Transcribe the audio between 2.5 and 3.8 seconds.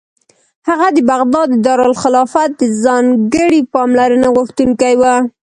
د ځانګړې